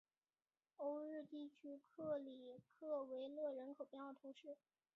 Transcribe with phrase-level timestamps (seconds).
[0.77, 4.57] 欧日地区克里克维勒人口变化图示